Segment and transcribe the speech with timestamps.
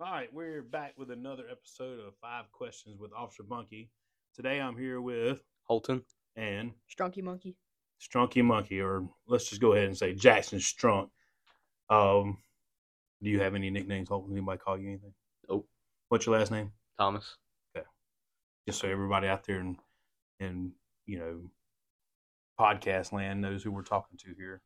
[0.00, 3.90] All right, we're back with another episode of Five Questions with Officer Bunky.
[4.34, 6.02] Today I'm here with Houlton.
[6.36, 7.56] and Strunky Monkey.
[8.00, 11.10] Strunky Monkey, or let's just go ahead and say Jackson Strunk.
[11.90, 12.38] Um,
[13.22, 14.08] do you have any nicknames?
[14.08, 14.32] Houlton?
[14.32, 15.14] Anybody call you anything?
[15.48, 15.68] Nope.
[16.08, 16.72] What's your last name?
[16.98, 17.36] Thomas.
[17.76, 17.86] Okay.
[18.66, 19.76] Just so everybody out there in,
[20.40, 20.72] in
[21.06, 21.40] you know,
[22.60, 24.60] podcast land knows who we're talking to here.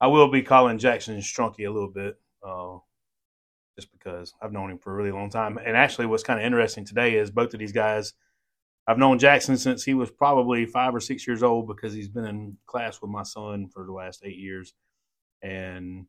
[0.00, 2.16] I will be calling Jackson Strunky a little bit,
[2.46, 2.76] uh,
[3.78, 5.56] just because I've known him for a really long time.
[5.64, 8.12] And actually, what's kind of interesting today is both of these guys.
[8.88, 12.24] I've known Jackson since he was probably five or six years old because he's been
[12.24, 14.74] in class with my son for the last eight years,
[15.42, 16.06] and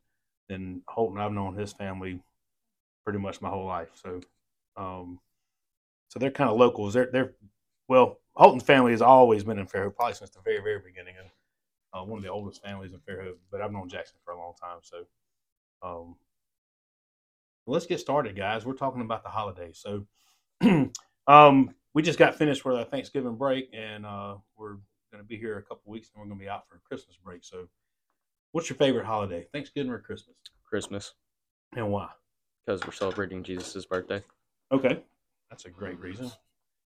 [0.48, 1.20] then Houlton.
[1.20, 2.24] I've known his family
[3.04, 3.90] pretty much my whole life.
[3.94, 4.20] So,
[4.76, 5.20] um,
[6.08, 6.96] so they're kind of locals.
[6.96, 7.34] They're they're
[7.88, 11.30] well, Houlton's family has always been in Fairhope, probably since the very very beginning, and
[11.94, 13.38] uh, one of the oldest families in Fairhope.
[13.52, 15.06] But I've known Jackson for a long time, so
[15.84, 16.16] um,
[17.70, 18.66] let's get started, guys.
[18.66, 19.82] We're talking about the holidays.
[19.82, 20.06] So,
[21.28, 24.78] um, we just got finished with our Thanksgiving break, and uh, we're
[25.12, 26.80] going to be here a couple weeks, and we're going to be out for a
[26.80, 27.44] Christmas break.
[27.44, 27.68] So,
[28.52, 31.14] what's your favorite holiday, Thanksgiving or Christmas, Christmas.
[31.76, 32.10] and why?
[32.66, 34.24] Because we're celebrating Jesus' birthday.
[34.72, 35.02] Okay,
[35.50, 36.32] that's a great reason.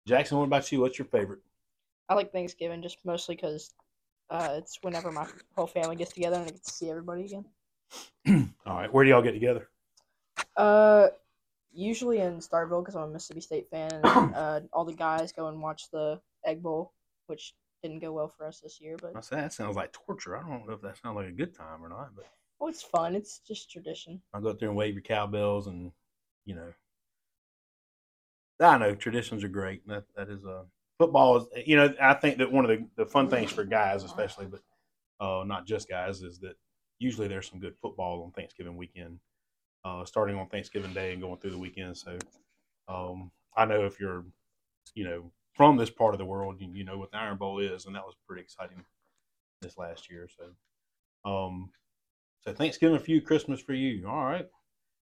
[0.07, 0.81] Jackson, what about you?
[0.81, 1.39] What's your favorite?
[2.09, 3.73] I like Thanksgiving just mostly because
[4.29, 7.45] uh, it's whenever my whole family gets together and I get to see everybody again.
[8.65, 9.69] All right, where do y'all get together?
[10.57, 11.07] Uh,
[11.73, 13.91] usually in Starkville because I'm a Mississippi State fan.
[13.93, 16.93] And, uh, all the guys go and watch the Egg Bowl,
[17.27, 20.37] which didn't go well for us this year, but I said that sounds like torture.
[20.37, 22.25] I don't know if that sounds like a good time or not, but
[22.59, 23.15] well, it's fun.
[23.15, 24.21] It's just tradition.
[24.33, 25.91] I'll go up there and wave your cowbells, and
[26.45, 26.73] you know,
[28.59, 29.87] I know traditions are great.
[29.87, 30.63] That that is uh,
[30.99, 31.47] football is.
[31.65, 34.61] You know, I think that one of the, the fun things for guys, especially, but
[35.19, 36.55] uh, not just guys, is that
[36.99, 39.19] usually there's some good football on Thanksgiving weekend,
[39.83, 41.97] uh, starting on Thanksgiving Day and going through the weekend.
[41.97, 42.17] So,
[42.87, 44.23] um, I know if you're,
[44.95, 47.59] you know, from this part of the world, you, you know what the Iron Bowl
[47.59, 48.83] is, and that was pretty exciting
[49.61, 50.27] this last year.
[50.37, 51.69] So, um,
[52.41, 54.07] so Thanksgiving for you, Christmas for you.
[54.07, 54.47] All right.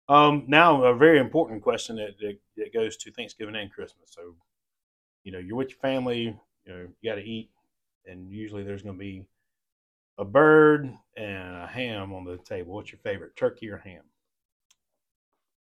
[0.09, 4.09] Um, now a very important question that, that that goes to Thanksgiving and Christmas.
[4.09, 4.35] So,
[5.23, 6.35] you know, you're with your family.
[6.65, 7.49] You know, you got to eat,
[8.05, 9.25] and usually there's going to be
[10.17, 12.73] a bird and a ham on the table.
[12.73, 14.03] What's your favorite, turkey or ham?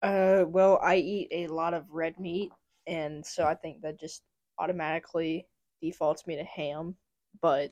[0.02, 2.52] Uh, well, I eat a lot of red meat,
[2.88, 4.24] and so I think that just
[4.58, 5.48] automatically
[5.82, 6.96] defaults me to ham.
[7.42, 7.72] But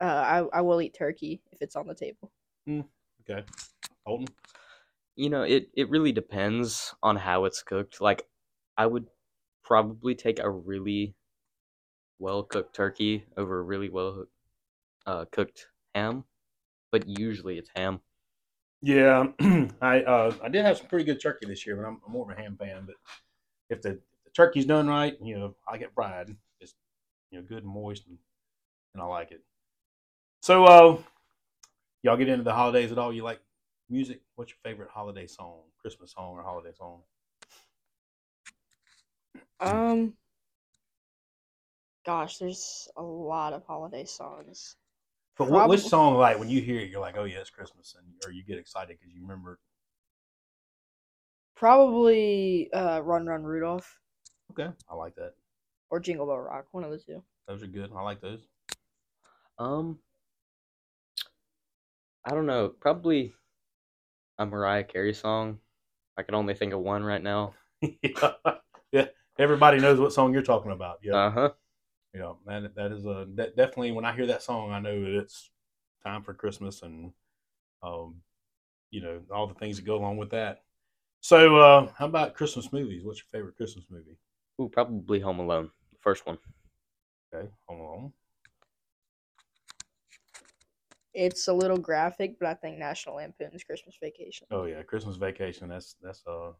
[0.00, 2.30] uh, I I will eat turkey if it's on the table.
[2.68, 3.44] Okay,
[4.06, 4.28] Houlton.
[5.16, 8.00] You know, it, it really depends on how it's cooked.
[8.02, 8.26] Like,
[8.76, 9.06] I would
[9.64, 11.14] probably take a really
[12.18, 14.26] well cooked turkey over a really well
[15.06, 16.24] uh, cooked ham,
[16.92, 18.00] but usually it's ham.
[18.86, 19.26] Yeah,
[19.82, 22.38] I uh, I did have some pretty good turkey this year, but I'm, more of
[22.38, 22.86] a ham fan.
[22.86, 22.94] But
[23.68, 26.36] if the, the turkey's done right, you know, I get fried.
[26.60, 26.72] It's
[27.32, 28.16] you know good and moist, and,
[28.94, 29.42] and I like it.
[30.40, 30.98] So, uh,
[32.04, 33.12] y'all get into the holidays at all?
[33.12, 33.40] You like
[33.90, 34.20] music?
[34.36, 37.00] What's your favorite holiday song, Christmas song, or holiday song?
[39.58, 40.12] Um,
[42.04, 44.76] gosh, there's a lot of holiday songs.
[45.38, 47.94] But what, which song, like when you hear it, you're like, oh yeah, it's Christmas,
[47.98, 49.58] and or you get excited because you remember.
[51.54, 53.98] Probably uh, Run Run Rudolph
[54.52, 55.34] Okay, I like that.
[55.90, 57.22] or Jingle Bell Rock, one of the two.
[57.46, 57.90] Those are good.
[57.94, 58.40] I like those.
[59.58, 59.98] Um,
[62.24, 62.68] I don't know.
[62.68, 63.34] Probably
[64.38, 65.58] a Mariah Carey song.
[66.16, 67.54] I can only think of one right now.
[67.82, 68.32] yeah,
[68.92, 69.06] yeah.
[69.38, 71.00] Everybody knows what song you're talking about.
[71.02, 71.14] Yeah.
[71.14, 71.50] Uh huh.
[72.16, 75.18] Yeah, that that is a that definitely when I hear that song, I know that
[75.18, 75.50] it's
[76.02, 77.12] time for Christmas and
[77.82, 78.22] um,
[78.90, 80.62] you know, all the things that go along with that.
[81.20, 83.04] So, uh, how about Christmas movies?
[83.04, 84.16] What's your favorite Christmas movie?
[84.60, 86.38] Ooh, probably Home Alone, the first one.
[87.34, 88.12] Okay, Home Alone.
[91.12, 94.46] It's a little graphic, but I think National Lampoon's Christmas Vacation.
[94.50, 95.68] Oh yeah, Christmas Vacation.
[95.68, 96.52] That's that's uh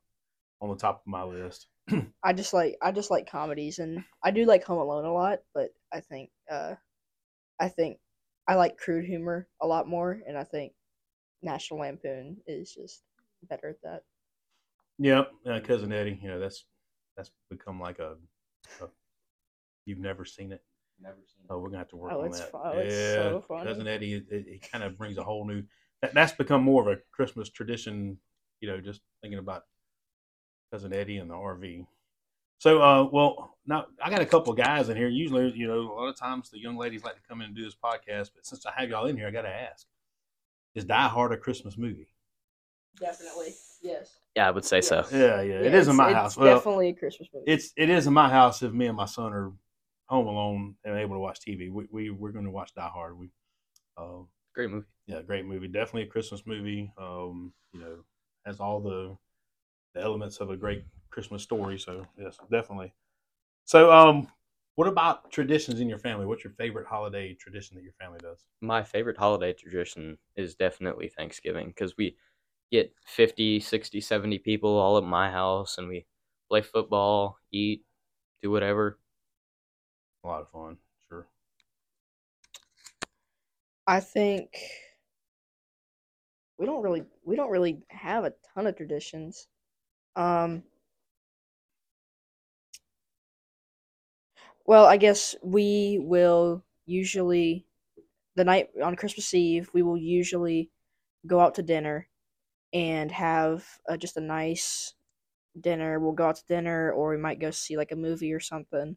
[0.61, 1.67] on the top of my list.
[2.23, 5.41] I just like I just like comedies, and I do like Home Alone a lot,
[5.55, 6.75] but I think uh,
[7.61, 7.99] I think
[8.49, 10.73] I like crude humor a lot more, and I think
[11.43, 13.03] National Lampoon is just
[13.49, 14.03] better at that.
[14.99, 16.19] Yep, uh, cousin Eddie.
[16.23, 16.65] You know that's
[17.17, 18.17] that's become like a,
[18.83, 18.87] a
[19.85, 20.63] you've never seen it.
[21.01, 22.51] Never seen Oh, we're gonna have to work Oh, on it's that.
[22.51, 23.69] fu- oh, it's so funny.
[23.69, 24.15] cousin Eddie.
[24.15, 25.63] It, it, it kind of brings a whole new.
[26.03, 28.19] That, that's become more of a Christmas tradition.
[28.61, 29.65] You know, just thinking about
[30.71, 31.87] cousin Eddie and the RV.
[32.59, 35.09] So, uh, well, now I got a couple of guys in here.
[35.09, 37.57] Usually, you know, a lot of times the young ladies like to come in and
[37.57, 39.87] do this podcast, but since I have y'all in here, I got to ask:
[40.75, 42.09] Is Die Hard a Christmas movie?
[42.99, 43.55] Definitely.
[43.83, 44.19] Yes.
[44.35, 45.05] Yeah, I would say so.
[45.13, 46.37] Yeah, yeah, it Yeah, is in my it's house.
[46.37, 47.45] Well, definitely a Christmas movie.
[47.51, 49.53] it's it is in my house if me and my son are
[50.07, 51.71] home alone and able to watch TV.
[51.71, 53.19] We we we're going to watch Die Hard.
[53.19, 53.29] We,
[53.99, 54.23] uh,
[54.55, 54.87] Great movie.
[55.07, 55.69] yeah, great movie.
[55.69, 56.91] Definitely a Christmas movie.
[56.99, 57.97] Um, you know,
[58.47, 59.17] has all the
[59.97, 61.79] the elements of a great Christmas story.
[61.79, 62.93] So yes, definitely.
[63.65, 64.29] So um,
[64.75, 66.27] what about traditions in your family?
[66.27, 68.45] What's your favorite holiday tradition that your family does?
[68.61, 72.17] My favorite holiday tradition is definitely Thanksgiving because we
[72.71, 76.07] get 50, 60, 70 people all at my house and we
[76.49, 77.83] play football, eat,
[78.43, 78.99] do whatever.
[80.25, 80.77] A lot of fun,
[81.09, 81.27] sure.
[83.87, 84.59] I think
[86.59, 89.49] we don't really we don't really have a ton of traditions.
[90.17, 90.65] Um
[94.67, 97.67] Well, I guess we will usually
[98.37, 100.71] the night on Christmas Eve, we will usually
[101.27, 102.09] go out to dinner
[102.73, 104.95] and have uh, just a nice
[105.61, 106.01] dinner.
[106.01, 108.97] We'll go out to dinner or we might go see like a movie or something.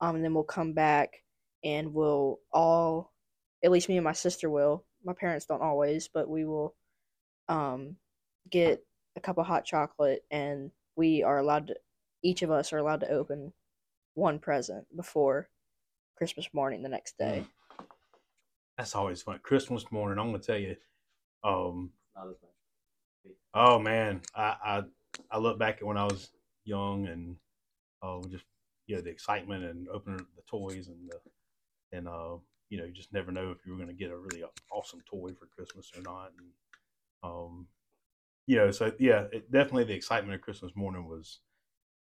[0.00, 1.24] Um and then we'll come back
[1.64, 3.12] and we'll all
[3.64, 4.84] at least me and my sister will.
[5.04, 6.74] My parents don't always, but we will
[7.48, 7.96] um
[8.50, 8.84] get
[9.18, 11.74] a cup of hot chocolate and we are allowed to
[12.22, 13.52] each of us are allowed to open
[14.14, 15.48] one present before
[16.16, 17.44] Christmas morning the next day.
[18.78, 19.40] That's always fun.
[19.42, 20.76] Christmas morning, I'm gonna tell you.
[21.42, 21.90] Um,
[23.54, 24.82] oh man, I, I
[25.32, 26.30] I look back at when I was
[26.64, 27.36] young and
[28.02, 28.44] uh, just
[28.86, 32.36] you know the excitement and opening the toys and the and uh
[32.68, 35.30] you know you just never know if you were gonna get a really awesome toy
[35.32, 36.30] for Christmas or not.
[36.38, 36.48] And
[37.24, 37.66] um,
[38.48, 41.40] you know, so yeah, it, definitely the excitement of Christmas morning was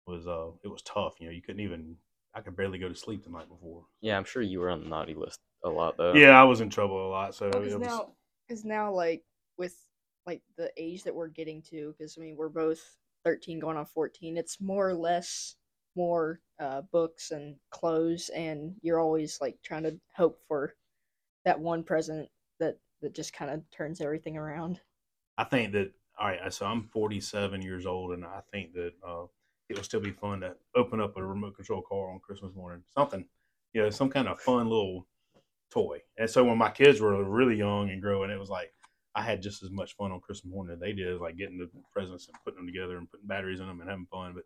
[0.06, 1.14] was uh it was tough.
[1.18, 1.96] You know, you couldn't even
[2.34, 3.84] I could barely go to sleep the night before.
[4.02, 6.12] Yeah, I'm sure you were on the naughty list a lot though.
[6.12, 7.34] Yeah, I was in trouble a lot.
[7.34, 8.12] So Because it was, now,
[8.46, 9.24] because now, like
[9.56, 9.74] with
[10.26, 13.86] like the age that we're getting to, because I mean we're both thirteen going on
[13.86, 14.36] fourteen.
[14.36, 15.56] It's more or less
[15.96, 20.74] more uh, books and clothes, and you're always like trying to hope for
[21.46, 22.28] that one present
[22.60, 24.82] that that just kind of turns everything around.
[25.38, 26.52] I think that all right.
[26.52, 29.24] So I'm 47 years old, and I think that uh,
[29.68, 32.82] it will still be fun to open up a remote control car on Christmas morning.
[32.94, 33.24] Something,
[33.72, 35.06] you know, some kind of fun little
[35.70, 35.98] toy.
[36.18, 38.72] And so when my kids were really young and growing, it was like
[39.14, 41.70] I had just as much fun on Christmas morning as they did, like getting the
[41.92, 44.32] presents and putting them together and putting batteries in them and having fun.
[44.34, 44.44] But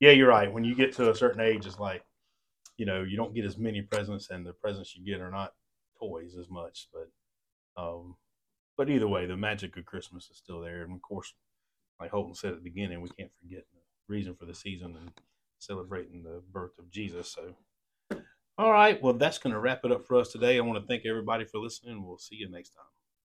[0.00, 0.52] yeah, you're right.
[0.52, 2.04] When you get to a certain age, it's like
[2.76, 5.54] you know you don't get as many presents, and the presents you get are not
[5.98, 6.88] toys as much.
[6.92, 8.16] But um,
[8.78, 11.34] but either way, the magic of Christmas is still there, and of course,
[12.00, 13.80] like Houlton said at the beginning, we can't forget the
[14.14, 15.12] reason for the season and
[15.58, 17.28] celebrating the birth of Jesus.
[17.28, 17.54] So,
[18.56, 20.56] all right, well, that's going to wrap it up for us today.
[20.56, 22.06] I want to thank everybody for listening.
[22.06, 22.97] We'll see you next time.